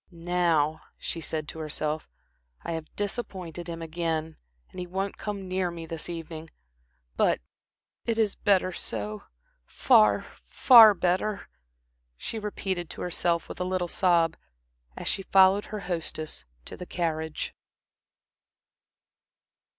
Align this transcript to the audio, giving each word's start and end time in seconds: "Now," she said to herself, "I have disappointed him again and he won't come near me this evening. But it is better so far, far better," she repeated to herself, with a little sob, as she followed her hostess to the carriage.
"Now," 0.09 0.81
she 0.97 1.21
said 1.21 1.47
to 1.49 1.59
herself, 1.59 2.09
"I 2.63 2.71
have 2.71 2.89
disappointed 2.95 3.67
him 3.69 3.83
again 3.83 4.37
and 4.71 4.79
he 4.79 4.87
won't 4.87 5.15
come 5.19 5.47
near 5.47 5.69
me 5.69 5.85
this 5.85 6.09
evening. 6.09 6.49
But 7.17 7.39
it 8.07 8.17
is 8.17 8.33
better 8.33 8.71
so 8.71 9.25
far, 9.67 10.25
far 10.47 10.95
better," 10.95 11.47
she 12.17 12.39
repeated 12.39 12.89
to 12.89 13.01
herself, 13.01 13.47
with 13.47 13.59
a 13.61 13.63
little 13.63 13.87
sob, 13.87 14.35
as 14.97 15.07
she 15.07 15.21
followed 15.21 15.65
her 15.65 15.81
hostess 15.81 16.45
to 16.65 16.75
the 16.75 16.87
carriage. 16.87 17.53